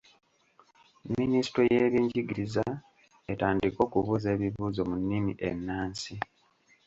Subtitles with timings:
[1.17, 2.63] Minisitule y'ebyenjigiriza
[3.31, 6.13] etandike okubuuza ebibuuzo mu nnimi ennansi.